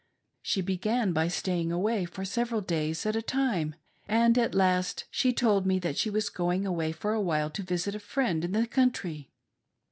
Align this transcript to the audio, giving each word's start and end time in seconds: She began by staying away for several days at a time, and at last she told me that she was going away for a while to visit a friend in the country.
She 0.41 0.61
began 0.61 1.13
by 1.13 1.27
staying 1.27 1.71
away 1.71 2.05
for 2.05 2.25
several 2.25 2.61
days 2.61 3.05
at 3.05 3.15
a 3.15 3.21
time, 3.21 3.75
and 4.07 4.35
at 4.35 4.55
last 4.55 5.05
she 5.11 5.31
told 5.31 5.67
me 5.67 5.77
that 5.77 5.95
she 5.95 6.09
was 6.09 6.27
going 6.27 6.65
away 6.65 6.91
for 6.91 7.13
a 7.13 7.21
while 7.21 7.51
to 7.51 7.61
visit 7.61 7.93
a 7.93 7.99
friend 7.99 8.43
in 8.43 8.51
the 8.51 8.65
country. 8.65 9.29